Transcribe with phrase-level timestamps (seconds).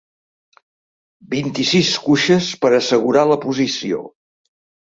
[1.33, 4.05] Vint-i-sis cuixes per assegurar la posició.